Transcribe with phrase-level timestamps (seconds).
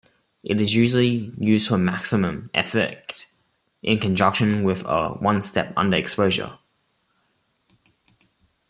[0.43, 3.29] It usually is used to maximum effect
[3.83, 6.57] in conjunction with a one-stop underexposure.